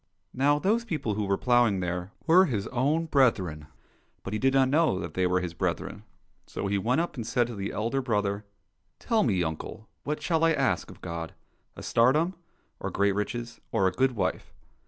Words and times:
Now 0.33 0.57
those 0.57 0.83
people 0.83 1.13
who 1.13 1.25
were 1.25 1.37
ploughing 1.37 1.79
there 1.79 2.11
were 2.25 2.45
his 2.45 2.65
own 2.69 3.05
brethren, 3.05 3.67
but 4.23 4.33
he 4.33 4.39
did 4.39 4.51
not 4.51 4.69
know 4.69 4.97
that 4.97 5.13
they 5.13 5.27
were 5.27 5.41
his 5.41 5.53
brethren. 5.53 6.05
So 6.47 6.65
he 6.65 6.79
went 6.79 7.01
up 7.01 7.15
and 7.17 7.27
said 7.27 7.45
to 7.45 7.55
the 7.55 7.71
elder 7.71 8.01
brother," 8.01 8.43
Tell 8.99 9.21
me, 9.21 9.43
uncle, 9.43 9.87
what 10.03 10.19
shall 10.19 10.43
I 10.43 10.53
ask 10.53 10.89
of 10.89 11.01
God? 11.01 11.35
A 11.75 11.81
tsardom, 11.83 12.33
or 12.79 12.89
great 12.89 13.11
riches, 13.13 13.61
or 13.71 13.85
a 13.87 13.91
good 13.91 14.13
wife 14.13 14.51